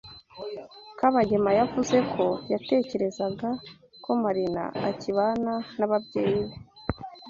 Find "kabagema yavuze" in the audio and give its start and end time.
0.99-1.97